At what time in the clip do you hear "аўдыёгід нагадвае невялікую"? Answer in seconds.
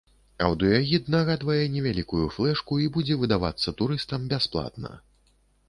0.45-2.23